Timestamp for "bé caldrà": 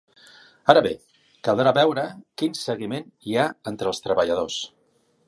0.85-1.73